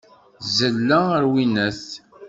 D 0.41 0.43
zzella, 0.47 0.99
a 1.19 1.21
winnat! 1.31 1.83